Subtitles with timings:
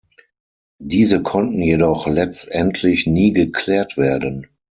[0.81, 4.47] Diese konnten jedoch letztendlich nie geklärt werden.